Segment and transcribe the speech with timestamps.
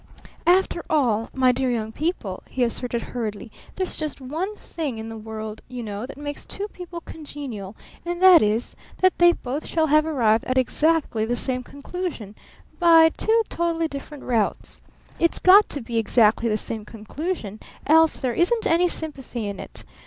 [0.47, 5.15] "After all, my dear young people," he asserted hurriedly, "there's just one thing in the
[5.15, 9.85] world, you know, that makes two people congenial, and that is that they both shall
[9.85, 12.33] have arrived at exactly the same conclusion
[12.79, 14.81] by two totally different routes.
[15.19, 19.83] It's got to be exactly the same conclusion, else there isn't any sympathy in it.